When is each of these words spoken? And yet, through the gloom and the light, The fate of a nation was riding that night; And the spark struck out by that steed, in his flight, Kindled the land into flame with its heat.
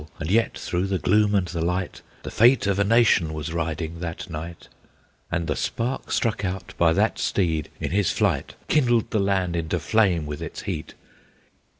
And 0.17 0.31
yet, 0.31 0.57
through 0.57 0.87
the 0.87 0.97
gloom 0.97 1.35
and 1.35 1.47
the 1.47 1.61
light, 1.63 2.01
The 2.23 2.31
fate 2.31 2.65
of 2.65 2.79
a 2.79 2.83
nation 2.83 3.35
was 3.35 3.53
riding 3.53 3.99
that 3.99 4.27
night; 4.31 4.67
And 5.31 5.45
the 5.45 5.55
spark 5.55 6.11
struck 6.11 6.43
out 6.43 6.73
by 6.79 6.91
that 6.93 7.19
steed, 7.19 7.69
in 7.79 7.91
his 7.91 8.11
flight, 8.11 8.55
Kindled 8.67 9.11
the 9.11 9.19
land 9.19 9.55
into 9.55 9.77
flame 9.79 10.25
with 10.25 10.41
its 10.41 10.63
heat. 10.63 10.95